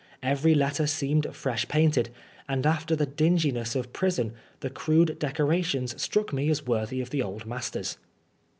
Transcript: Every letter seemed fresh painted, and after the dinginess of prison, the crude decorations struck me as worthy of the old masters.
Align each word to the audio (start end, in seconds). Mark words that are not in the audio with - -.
Every 0.23 0.55
letter 0.55 0.87
seemed 0.87 1.27
fresh 1.35 1.67
painted, 1.67 2.09
and 2.49 2.65
after 2.65 2.95
the 2.95 3.05
dinginess 3.05 3.75
of 3.75 3.93
prison, 3.93 4.33
the 4.61 4.71
crude 4.71 5.19
decorations 5.19 6.01
struck 6.01 6.33
me 6.33 6.49
as 6.49 6.65
worthy 6.65 7.01
of 7.01 7.11
the 7.11 7.21
old 7.21 7.45
masters. 7.45 7.99